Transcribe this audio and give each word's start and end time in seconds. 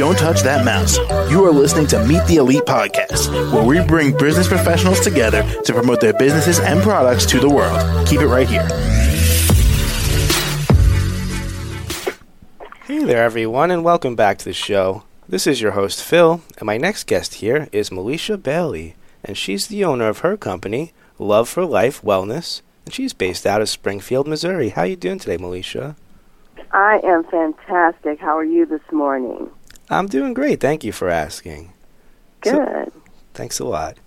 Don't 0.00 0.16
touch 0.16 0.40
that 0.44 0.64
mouse. 0.64 0.96
You 1.30 1.44
are 1.44 1.52
listening 1.52 1.86
to 1.88 2.02
Meet 2.06 2.24
the 2.24 2.36
Elite 2.36 2.62
Podcast, 2.62 3.30
where 3.52 3.62
we 3.62 3.86
bring 3.86 4.16
business 4.16 4.48
professionals 4.48 4.98
together 5.00 5.42
to 5.64 5.74
promote 5.74 6.00
their 6.00 6.14
businesses 6.14 6.58
and 6.58 6.80
products 6.80 7.26
to 7.26 7.38
the 7.38 7.50
world. 7.50 8.08
Keep 8.08 8.22
it 8.22 8.26
right 8.26 8.48
here. 8.48 8.66
Hey 12.86 13.04
there, 13.04 13.22
everyone, 13.22 13.70
and 13.70 13.84
welcome 13.84 14.16
back 14.16 14.38
to 14.38 14.46
the 14.46 14.54
show. 14.54 15.02
This 15.28 15.46
is 15.46 15.60
your 15.60 15.72
host, 15.72 16.02
Phil, 16.02 16.40
and 16.56 16.64
my 16.64 16.78
next 16.78 17.06
guest 17.06 17.34
here 17.34 17.68
is 17.70 17.90
Melesha 17.90 18.42
Bailey, 18.42 18.96
and 19.22 19.36
she's 19.36 19.66
the 19.66 19.84
owner 19.84 20.08
of 20.08 20.20
her 20.20 20.38
company, 20.38 20.94
Love 21.18 21.46
for 21.46 21.66
Life 21.66 22.00
Wellness, 22.00 22.62
and 22.86 22.94
she's 22.94 23.12
based 23.12 23.44
out 23.44 23.60
of 23.60 23.68
Springfield, 23.68 24.26
Missouri. 24.26 24.70
How 24.70 24.80
are 24.80 24.86
you 24.86 24.96
doing 24.96 25.18
today, 25.18 25.36
Melesha? 25.36 25.94
I 26.72 27.00
am 27.04 27.22
fantastic. 27.24 28.18
How 28.18 28.38
are 28.38 28.44
you 28.44 28.64
this 28.64 28.80
morning? 28.90 29.50
I'm 29.90 30.06
doing 30.06 30.34
great. 30.34 30.60
Thank 30.60 30.84
you 30.84 30.92
for 30.92 31.08
asking. 31.08 31.72
Good. 32.40 32.52
So, 32.52 32.92
thanks 33.34 33.58
a 33.58 33.64
lot. 33.64 33.98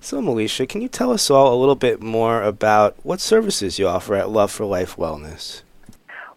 So, 0.00 0.20
Melesha, 0.20 0.68
can 0.68 0.80
you 0.80 0.88
tell 0.88 1.10
us 1.12 1.30
all 1.30 1.54
a 1.54 1.58
little 1.58 1.74
bit 1.74 2.00
more 2.00 2.42
about 2.42 2.96
what 3.02 3.20
services 3.20 3.78
you 3.78 3.86
offer 3.86 4.14
at 4.14 4.30
Love 4.30 4.50
for 4.50 4.64
Life 4.64 4.96
Wellness? 4.96 5.62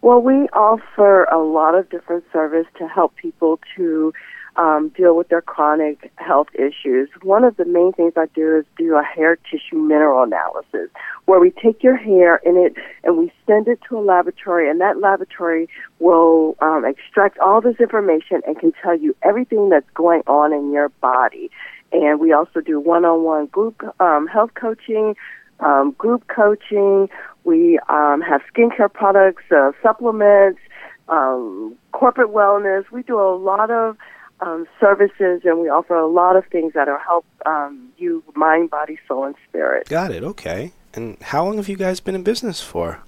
Well, 0.02 0.20
we 0.20 0.48
offer 0.52 1.24
a 1.24 1.38
lot 1.38 1.74
of 1.74 1.88
different 1.88 2.24
service 2.32 2.66
to 2.78 2.86
help 2.86 3.16
people 3.16 3.58
to 3.76 4.12
um, 4.56 4.90
deal 4.96 5.16
with 5.16 5.28
their 5.28 5.42
chronic 5.42 6.10
health 6.16 6.48
issues. 6.54 7.08
One 7.22 7.44
of 7.44 7.56
the 7.56 7.64
main 7.64 7.92
things 7.92 8.14
I 8.16 8.26
do 8.34 8.56
is 8.58 8.64
do 8.76 8.96
a 8.96 9.02
hair 9.02 9.36
tissue 9.36 9.76
mineral 9.76 10.22
analysis, 10.22 10.90
where 11.26 11.40
we 11.40 11.50
take 11.50 11.82
your 11.82 11.96
hair 11.96 12.36
in 12.44 12.56
it 12.56 12.74
and 13.04 13.18
we 13.18 13.32
send 13.46 13.68
it 13.68 13.80
to 13.88 13.98
a 13.98 14.00
laboratory, 14.00 14.70
and 14.70 14.80
that 14.80 14.98
laboratory 14.98 15.68
will 15.98 16.56
um, 16.60 16.84
extract 16.84 17.38
all 17.38 17.60
this 17.60 17.76
information 17.80 18.40
and 18.46 18.58
can 18.58 18.72
tell 18.82 18.96
you 18.98 19.14
everything 19.22 19.68
that's 19.68 19.90
going 19.94 20.22
on 20.26 20.52
in 20.52 20.72
your 20.72 20.88
body. 21.00 21.50
And 21.92 22.20
we 22.20 22.32
also 22.32 22.60
do 22.60 22.80
one-on-one 22.80 23.46
group 23.46 23.82
um, 24.00 24.26
health 24.26 24.50
coaching, 24.54 25.16
um, 25.60 25.92
group 25.92 26.26
coaching. 26.28 27.08
We 27.44 27.78
um, 27.88 28.20
have 28.22 28.42
skincare 28.52 28.92
products, 28.92 29.44
uh, 29.50 29.72
supplements, 29.82 30.60
um, 31.08 31.76
corporate 31.92 32.30
wellness. 32.30 32.90
We 32.90 33.02
do 33.02 33.20
a 33.20 33.36
lot 33.36 33.70
of 33.70 33.96
um, 34.40 34.66
services, 34.80 35.42
and 35.44 35.60
we 35.60 35.68
offer 35.68 35.94
a 35.94 36.06
lot 36.06 36.36
of 36.36 36.44
things 36.46 36.74
that 36.74 36.88
will 36.88 36.98
help 36.98 37.26
um, 37.46 37.90
you 37.96 38.22
mind, 38.34 38.70
body, 38.70 38.98
soul, 39.08 39.24
and 39.24 39.34
spirit. 39.48 39.88
Got 39.88 40.10
it. 40.10 40.22
Okay. 40.22 40.72
And 40.94 41.20
how 41.20 41.44
long 41.44 41.56
have 41.56 41.68
you 41.68 41.76
guys 41.76 42.00
been 42.00 42.14
in 42.14 42.22
business 42.22 42.60
for? 42.60 43.00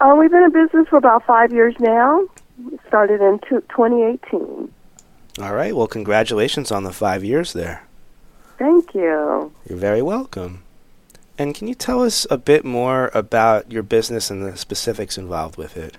Uh, 0.00 0.14
we've 0.18 0.30
been 0.30 0.42
in 0.42 0.52
business 0.52 0.88
for 0.88 0.96
about 0.96 1.24
five 1.26 1.52
years 1.52 1.74
now. 1.78 2.26
We 2.62 2.78
started 2.88 3.20
in 3.20 3.38
2018. 3.48 4.72
All 5.38 5.54
right. 5.54 5.76
Well, 5.76 5.86
congratulations 5.86 6.70
on 6.70 6.84
the 6.84 6.92
five 6.92 7.22
years 7.22 7.52
there. 7.52 7.86
Thank 8.58 8.94
you. 8.94 9.52
You're 9.68 9.78
very 9.78 10.00
welcome. 10.00 10.62
And 11.38 11.54
can 11.54 11.68
you 11.68 11.74
tell 11.74 12.02
us 12.02 12.26
a 12.30 12.38
bit 12.38 12.64
more 12.64 13.10
about 13.12 13.70
your 13.70 13.82
business 13.82 14.30
and 14.30 14.42
the 14.42 14.56
specifics 14.56 15.18
involved 15.18 15.56
with 15.56 15.76
it? 15.76 15.98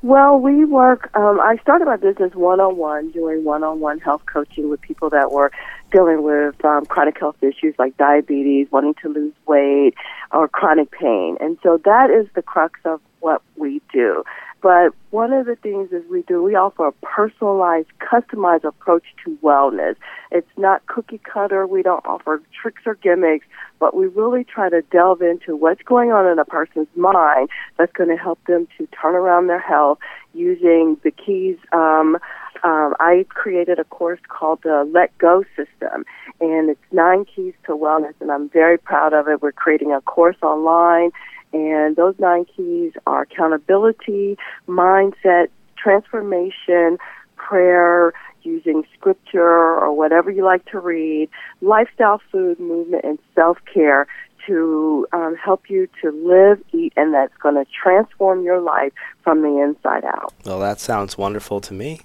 Well, 0.00 0.38
we 0.38 0.64
work. 0.64 1.10
Um, 1.16 1.40
I 1.40 1.56
started 1.60 1.86
my 1.86 1.96
business 1.96 2.32
one 2.34 2.60
on 2.60 2.76
one, 2.76 3.10
doing 3.10 3.42
one 3.42 3.64
on 3.64 3.80
one 3.80 3.98
health 3.98 4.22
coaching 4.32 4.70
with 4.70 4.80
people 4.80 5.10
that 5.10 5.32
were 5.32 5.50
dealing 5.90 6.22
with 6.22 6.64
um, 6.64 6.86
chronic 6.86 7.18
health 7.18 7.42
issues 7.42 7.74
like 7.80 7.96
diabetes, 7.96 8.68
wanting 8.70 8.94
to 9.02 9.08
lose 9.08 9.32
weight, 9.46 9.94
or 10.30 10.46
chronic 10.46 10.92
pain. 10.92 11.36
And 11.40 11.58
so 11.64 11.80
that 11.84 12.10
is 12.10 12.28
the 12.36 12.42
crux 12.42 12.78
of 12.84 13.00
what 13.18 13.42
we 13.56 13.82
do. 13.92 14.22
But 14.60 14.92
one 15.10 15.32
of 15.32 15.46
the 15.46 15.54
things 15.54 15.92
is 15.92 16.02
we 16.10 16.22
do, 16.22 16.42
we 16.42 16.56
offer 16.56 16.88
a 16.88 16.92
personalized, 16.92 17.88
customized 18.00 18.64
approach 18.64 19.04
to 19.24 19.38
wellness. 19.42 19.94
It's 20.32 20.50
not 20.56 20.86
cookie 20.86 21.20
cutter. 21.22 21.66
We 21.66 21.82
don't 21.82 22.04
offer 22.04 22.42
tricks 22.60 22.82
or 22.84 22.96
gimmicks, 22.96 23.46
but 23.78 23.94
we 23.96 24.06
really 24.06 24.42
try 24.42 24.68
to 24.68 24.82
delve 24.90 25.22
into 25.22 25.54
what's 25.54 25.82
going 25.82 26.10
on 26.10 26.26
in 26.26 26.38
a 26.38 26.44
person's 26.44 26.88
mind 26.96 27.50
that's 27.78 27.92
going 27.92 28.10
to 28.10 28.16
help 28.16 28.40
them 28.46 28.66
to 28.78 28.88
turn 29.00 29.14
around 29.14 29.46
their 29.46 29.60
health 29.60 29.98
using 30.34 30.96
the 31.04 31.12
keys. 31.12 31.56
Um, 31.72 32.18
um, 32.64 32.94
I 32.98 33.24
created 33.28 33.78
a 33.78 33.84
course 33.84 34.20
called 34.26 34.60
the 34.64 34.88
Let 34.92 35.16
Go 35.18 35.44
System, 35.56 36.04
and 36.40 36.70
it's 36.70 36.80
nine 36.90 37.24
keys 37.24 37.54
to 37.66 37.72
wellness, 37.76 38.14
and 38.20 38.32
I'm 38.32 38.48
very 38.48 38.78
proud 38.78 39.12
of 39.12 39.28
it. 39.28 39.40
We're 39.40 39.52
creating 39.52 39.92
a 39.92 40.00
course 40.00 40.36
online 40.42 41.12
and 41.52 41.96
those 41.96 42.14
nine 42.18 42.44
keys 42.44 42.92
are 43.06 43.22
accountability, 43.22 44.36
mindset, 44.66 45.48
transformation, 45.76 46.98
prayer, 47.36 48.12
using 48.42 48.84
scripture 48.96 49.40
or 49.42 49.92
whatever 49.92 50.30
you 50.30 50.44
like 50.44 50.64
to 50.66 50.78
read, 50.78 51.28
lifestyle, 51.60 52.20
food, 52.30 52.58
movement, 52.58 53.04
and 53.04 53.18
self 53.34 53.58
care 53.72 54.06
to 54.46 55.06
um, 55.12 55.36
help 55.36 55.68
you 55.68 55.88
to 56.02 56.10
live, 56.10 56.62
eat, 56.72 56.92
and 56.96 57.12
that's 57.12 57.36
going 57.42 57.54
to 57.54 57.66
transform 57.70 58.42
your 58.42 58.60
life 58.60 58.92
from 59.22 59.42
the 59.42 59.60
inside 59.62 60.04
out. 60.04 60.32
Well, 60.44 60.60
that 60.60 60.80
sounds 60.80 61.18
wonderful 61.18 61.60
to 61.62 61.74
me. 61.74 62.00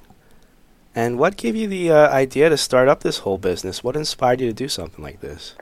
And 0.95 1.17
what 1.17 1.37
gave 1.37 1.55
you 1.55 1.67
the 1.67 1.89
uh, 1.89 2.09
idea 2.09 2.49
to 2.49 2.57
start 2.57 2.87
up 2.87 3.01
this 3.01 3.19
whole 3.19 3.37
business? 3.37 3.83
What 3.83 3.95
inspired 3.95 4.41
you 4.41 4.47
to 4.47 4.53
do 4.53 4.67
something 4.67 5.03
like 5.03 5.21
this? 5.21 5.55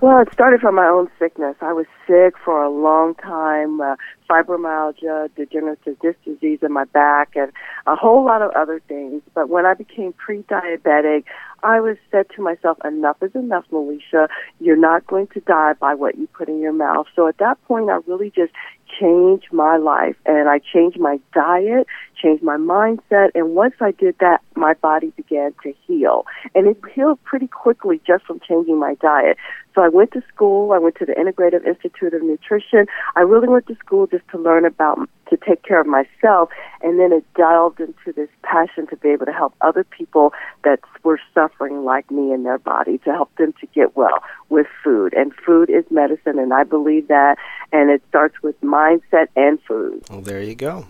Well, 0.00 0.20
it 0.20 0.28
started 0.32 0.60
from 0.60 0.74
my 0.74 0.86
own 0.86 1.08
sickness. 1.20 1.54
I 1.60 1.72
was 1.72 1.86
sick 2.06 2.34
for 2.44 2.62
a 2.62 2.68
long 2.68 3.14
time, 3.14 3.80
uh, 3.80 3.94
fibromyalgia, 4.28 5.30
degenerative 5.36 5.98
disc 6.00 6.18
disease 6.24 6.58
in 6.62 6.72
my 6.72 6.84
back, 6.84 7.36
and 7.36 7.52
a 7.86 7.94
whole 7.94 8.24
lot 8.24 8.42
of 8.42 8.50
other 8.56 8.82
things. 8.88 9.22
But 9.34 9.48
when 9.48 9.64
I 9.66 9.74
became 9.74 10.12
pre-diabetic, 10.12 11.24
I 11.62 11.80
was 11.80 11.96
said 12.10 12.26
to 12.36 12.42
myself, 12.42 12.76
enough 12.84 13.18
is 13.22 13.34
enough, 13.34 13.64
Melesha. 13.72 14.28
You're 14.58 14.76
not 14.76 15.06
going 15.06 15.28
to 15.28 15.40
die 15.40 15.74
by 15.74 15.94
what 15.94 16.18
you 16.18 16.26
put 16.26 16.48
in 16.48 16.60
your 16.60 16.72
mouth. 16.72 17.06
So 17.14 17.28
at 17.28 17.38
that 17.38 17.62
point, 17.64 17.88
I 17.88 17.98
really 18.06 18.32
just 18.34 18.52
changed 19.00 19.46
my 19.52 19.76
life 19.76 20.16
and 20.26 20.48
I 20.48 20.58
changed 20.58 21.00
my 21.00 21.18
diet, 21.32 21.86
changed 22.20 22.42
my 22.42 22.56
mindset. 22.56 23.30
And 23.34 23.54
once 23.54 23.74
I 23.80 23.92
did 23.92 24.16
that, 24.20 24.40
my 24.54 24.74
body 24.74 25.12
began 25.16 25.52
to 25.62 25.72
heal. 25.86 26.26
And 26.54 26.66
it 26.66 26.76
healed 26.94 27.22
pretty 27.24 27.48
quickly 27.48 28.00
just 28.06 28.24
from 28.24 28.40
changing 28.46 28.78
my 28.78 28.94
diet. 29.00 29.36
So 29.74 29.82
I 29.82 29.88
went 29.88 30.12
to 30.12 30.22
school. 30.32 30.72
I 30.72 30.78
went 30.78 30.96
to 30.96 31.04
the 31.04 31.12
Integrative 31.12 31.66
Institute 31.66 32.14
of 32.14 32.22
Nutrition. 32.22 32.86
I 33.16 33.20
really 33.22 33.48
went 33.48 33.66
to 33.66 33.74
school 33.76 34.06
just 34.06 34.26
to 34.28 34.38
learn 34.38 34.64
about, 34.64 34.98
to 35.30 35.36
take 35.36 35.64
care 35.64 35.80
of 35.80 35.86
myself. 35.86 36.50
And 36.82 37.00
then 37.00 37.12
it 37.12 37.24
delved 37.34 37.80
into 37.80 38.12
this 38.14 38.28
passion 38.42 38.86
to 38.88 38.96
be 38.96 39.08
able 39.08 39.26
to 39.26 39.32
help 39.32 39.54
other 39.62 39.82
people 39.82 40.32
that 40.62 40.80
were 41.02 41.20
suffering 41.34 41.84
like 41.84 42.08
me 42.10 42.32
in 42.32 42.44
their 42.44 42.58
body, 42.58 42.98
to 42.98 43.10
help 43.10 43.34
them 43.36 43.52
to 43.60 43.66
get 43.74 43.96
well 43.96 44.22
with 44.48 44.68
food. 44.82 45.12
And 45.14 45.34
food 45.34 45.70
is 45.70 45.84
medicine, 45.90 46.38
and 46.38 46.52
I 46.54 46.62
believe 46.62 47.08
that. 47.08 47.36
And 47.72 47.90
it 47.90 48.02
starts 48.08 48.40
with 48.42 48.60
mindset 48.60 49.28
and 49.34 49.60
food. 49.62 50.04
Well, 50.08 50.20
there 50.20 50.42
you 50.42 50.54
go. 50.54 50.86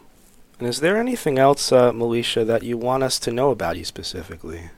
And 0.58 0.68
is 0.68 0.80
there 0.80 0.96
anything 0.98 1.38
else, 1.38 1.72
uh, 1.72 1.90
Melesha, 1.92 2.46
that 2.46 2.62
you 2.62 2.76
want 2.76 3.02
us 3.02 3.18
to 3.20 3.32
know 3.32 3.50
about 3.50 3.76
you 3.76 3.84
specifically? 3.84 4.70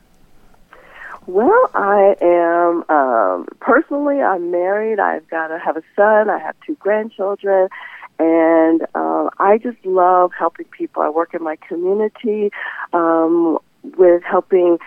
Well, 1.26 1.70
I 1.74 2.14
am 2.20 2.84
um, 2.88 3.46
personally. 3.58 4.22
I'm 4.22 4.52
married. 4.52 5.00
I've 5.00 5.28
got 5.28 5.48
to 5.48 5.58
have 5.58 5.76
a 5.76 5.82
son. 5.96 6.30
I 6.30 6.38
have 6.38 6.54
two 6.64 6.76
grandchildren, 6.76 7.68
and 8.20 8.82
um, 8.94 9.30
I 9.40 9.58
just 9.58 9.84
love 9.84 10.30
helping 10.38 10.66
people. 10.66 11.02
I 11.02 11.08
work 11.08 11.34
in 11.34 11.42
my 11.42 11.56
community 11.68 12.52
um, 12.92 13.58
with 13.98 14.22
helping 14.22 14.78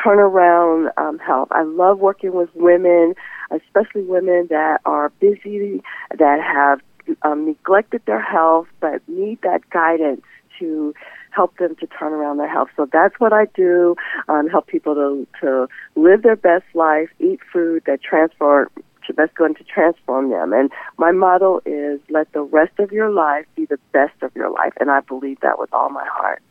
turn 0.00 0.20
around 0.20 0.90
um, 0.98 1.18
health. 1.18 1.48
I 1.50 1.62
love 1.62 1.98
working 1.98 2.32
with 2.32 2.50
women, 2.54 3.14
especially 3.50 4.02
women 4.02 4.46
that 4.50 4.80
are 4.84 5.08
busy, 5.18 5.82
that 6.16 6.40
have 6.40 6.80
um, 7.22 7.44
neglected 7.44 8.02
their 8.06 8.22
health, 8.22 8.68
but 8.78 9.02
need 9.08 9.40
that 9.42 9.68
guidance 9.70 10.22
to 10.60 10.94
help 11.30 11.56
them 11.58 11.76
to 11.76 11.86
turn 11.86 12.12
around 12.12 12.38
their 12.38 12.50
health. 12.50 12.68
So 12.76 12.88
that's 12.92 13.14
what 13.18 13.32
I 13.32 13.46
do. 13.54 13.96
Um, 14.28 14.48
help 14.48 14.66
people 14.66 14.94
to 14.94 15.26
to 15.40 15.68
live 15.94 16.22
their 16.22 16.36
best 16.36 16.64
life, 16.74 17.10
eat 17.20 17.40
food 17.52 17.82
that 17.86 18.02
transform 18.02 18.68
that's 19.16 19.32
going 19.34 19.54
to 19.54 19.64
transform 19.64 20.30
them. 20.30 20.52
And 20.52 20.70
my 20.98 21.12
motto 21.12 21.60
is 21.64 22.00
let 22.10 22.30
the 22.32 22.42
rest 22.42 22.78
of 22.78 22.92
your 22.92 23.10
life 23.10 23.46
be 23.56 23.64
the 23.64 23.78
best 23.92 24.22
of 24.22 24.34
your 24.34 24.50
life. 24.50 24.74
And 24.80 24.90
I 24.90 25.00
believe 25.00 25.40
that 25.40 25.58
with 25.58 25.72
all 25.72 25.88
my 25.88 26.04
heart. 26.06 26.42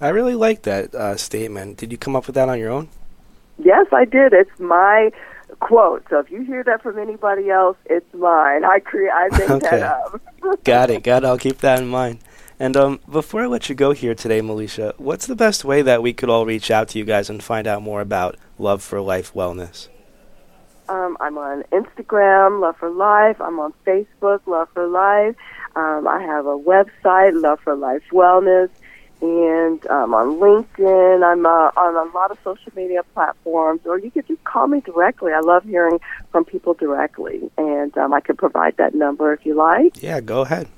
I 0.00 0.08
really 0.08 0.34
like 0.34 0.62
that 0.62 0.94
uh, 0.94 1.16
statement. 1.16 1.76
Did 1.76 1.92
you 1.92 1.98
come 1.98 2.14
up 2.14 2.26
with 2.26 2.34
that 2.34 2.48
on 2.48 2.58
your 2.58 2.70
own? 2.70 2.88
Yes, 3.58 3.86
I 3.92 4.04
did. 4.04 4.32
It's 4.32 4.58
my 4.60 5.10
quote. 5.60 6.04
So 6.08 6.20
if 6.20 6.30
you 6.30 6.42
hear 6.42 6.62
that 6.64 6.82
from 6.82 6.98
anybody 6.98 7.50
else, 7.50 7.76
it's 7.86 8.12
mine. 8.14 8.64
I 8.64 8.78
create. 8.78 9.10
I 9.10 9.28
make 9.36 9.50
okay. 9.50 9.70
that 9.70 9.82
up. 9.82 10.20
got 10.64 10.90
it. 10.90 11.02
Got 11.02 11.24
it. 11.24 11.26
I'll 11.26 11.38
keep 11.38 11.58
that 11.58 11.80
in 11.80 11.88
mind. 11.88 12.20
And 12.60 12.76
um, 12.76 13.00
before 13.08 13.42
I 13.42 13.46
let 13.46 13.68
you 13.68 13.74
go 13.74 13.92
here 13.92 14.14
today, 14.14 14.40
Melesha, 14.40 14.92
what's 14.98 15.26
the 15.26 15.36
best 15.36 15.64
way 15.64 15.82
that 15.82 16.02
we 16.02 16.12
could 16.12 16.28
all 16.28 16.44
reach 16.44 16.70
out 16.70 16.88
to 16.88 16.98
you 16.98 17.04
guys 17.04 17.30
and 17.30 17.42
find 17.42 17.66
out 17.66 17.82
more 17.82 18.00
about 18.00 18.36
Love 18.58 18.82
for 18.82 19.00
Life 19.00 19.32
Wellness? 19.32 19.88
Um, 20.88 21.16
I'm 21.20 21.38
on 21.38 21.62
Instagram, 21.70 22.60
Love 22.60 22.76
for 22.78 22.90
Life. 22.90 23.40
I'm 23.40 23.60
on 23.60 23.72
Facebook, 23.86 24.40
Love 24.46 24.68
for 24.74 24.88
Life. 24.88 25.36
Um, 25.76 26.08
I 26.08 26.20
have 26.22 26.46
a 26.46 26.58
website, 26.58 27.40
Love 27.40 27.60
for 27.60 27.76
Life 27.76 28.02
Wellness. 28.10 28.70
and 29.20 29.86
um, 29.88 30.14
on 30.14 30.38
LinkedIn. 30.38 31.24
I'm 31.24 31.46
uh, 31.46 31.70
on 31.76 32.08
a 32.08 32.10
lot 32.12 32.30
of 32.30 32.38
social 32.42 32.72
media 32.74 33.02
platforms, 33.14 33.80
or 33.84 33.98
you 33.98 34.10
could 34.10 34.26
just 34.26 34.42
call 34.44 34.66
me 34.66 34.80
directly. 34.80 35.32
I 35.32 35.40
love 35.40 35.64
hearing 35.64 36.00
from 36.32 36.44
people 36.44 36.74
directly, 36.74 37.50
and 37.56 37.96
um, 37.98 38.12
I 38.14 38.20
can 38.20 38.36
provide 38.36 38.76
that 38.78 38.94
number 38.94 39.32
if 39.32 39.44
you 39.44 39.54
like. 39.54 40.02
Yeah, 40.02 40.20
go 40.20 40.42
ahead. 40.42 40.68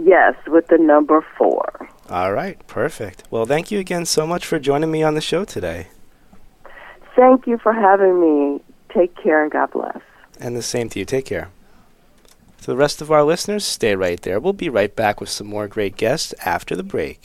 Yes, 0.00 0.34
with 0.46 0.68
the 0.68 0.78
number 0.78 1.26
four. 1.36 1.88
All 2.08 2.32
right. 2.32 2.64
Perfect. 2.68 3.24
Well, 3.30 3.46
thank 3.46 3.70
you 3.70 3.80
again 3.80 4.06
so 4.06 4.26
much 4.26 4.46
for 4.46 4.58
joining 4.58 4.90
me 4.90 5.02
on 5.02 5.14
the 5.14 5.20
show 5.20 5.44
today. 5.44 5.88
Thank 7.16 7.46
you 7.48 7.58
for 7.58 7.72
having 7.72 8.20
me. 8.20 8.62
Take 8.94 9.16
care 9.16 9.42
and 9.42 9.50
God 9.50 9.72
bless. 9.72 9.98
And 10.40 10.56
the 10.56 10.62
same 10.62 10.88
to 10.90 11.00
you. 11.00 11.04
Take 11.04 11.24
care. 11.26 11.50
To 12.62 12.66
the 12.66 12.76
rest 12.76 13.02
of 13.02 13.10
our 13.10 13.24
listeners, 13.24 13.64
stay 13.64 13.96
right 13.96 14.20
there. 14.22 14.38
We'll 14.38 14.52
be 14.52 14.68
right 14.68 14.94
back 14.94 15.20
with 15.20 15.30
some 15.30 15.48
more 15.48 15.66
great 15.66 15.96
guests 15.96 16.32
after 16.44 16.76
the 16.76 16.82
break. 16.84 17.24